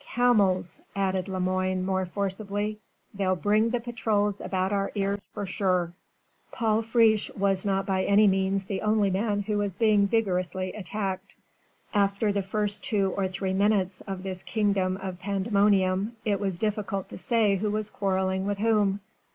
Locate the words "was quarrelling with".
17.69-18.57